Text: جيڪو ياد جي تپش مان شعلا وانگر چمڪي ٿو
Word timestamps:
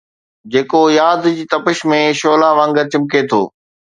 جيڪو 0.53 0.79
ياد 0.99 1.27
جي 1.35 1.43
تپش 1.51 1.77
مان 1.91 2.05
شعلا 2.21 2.49
وانگر 2.61 2.85
چمڪي 2.93 3.21
ٿو 3.29 3.41